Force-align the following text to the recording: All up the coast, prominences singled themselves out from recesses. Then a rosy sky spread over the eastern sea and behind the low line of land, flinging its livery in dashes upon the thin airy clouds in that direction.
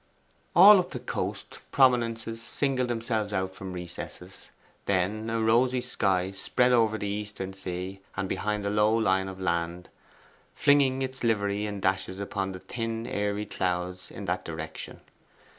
All 0.55 0.79
up 0.79 0.89
the 0.89 0.99
coast, 0.99 1.59
prominences 1.71 2.41
singled 2.41 2.87
themselves 2.87 3.33
out 3.33 3.53
from 3.53 3.71
recesses. 3.71 4.49
Then 4.87 5.29
a 5.29 5.39
rosy 5.39 5.79
sky 5.79 6.31
spread 6.31 6.71
over 6.71 6.97
the 6.97 7.05
eastern 7.07 7.53
sea 7.53 7.99
and 8.17 8.27
behind 8.27 8.65
the 8.65 8.71
low 8.71 8.97
line 8.97 9.27
of 9.27 9.39
land, 9.39 9.89
flinging 10.55 11.03
its 11.03 11.23
livery 11.23 11.67
in 11.67 11.81
dashes 11.81 12.19
upon 12.19 12.51
the 12.53 12.59
thin 12.59 13.05
airy 13.05 13.45
clouds 13.45 14.09
in 14.09 14.25
that 14.25 14.43
direction. 14.43 15.01